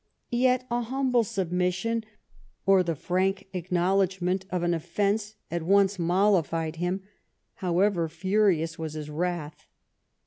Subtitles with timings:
[0.33, 2.05] Yet a humble submission
[2.65, 7.03] or the frank acknowledgment of an offence at once mollified him,
[7.57, 9.67] however furious was his wrath.